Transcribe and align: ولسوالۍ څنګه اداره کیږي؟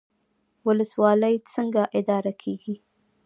ولسوالۍ 0.67 1.35
څنګه 1.53 1.81
اداره 1.99 2.33
کیږي؟ 2.41 2.75